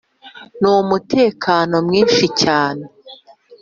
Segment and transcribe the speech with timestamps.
[0.61, 2.83] numutekano mwinshi cyane